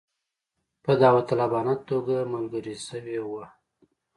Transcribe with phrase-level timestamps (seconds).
[0.83, 3.45] په داوطلبانه توګه ملګري شوي وه.